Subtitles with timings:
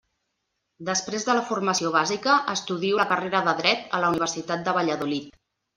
[0.87, 5.43] Després de la formació bàsica, estudio la carrera de Dret a la Universitat de Valladolid.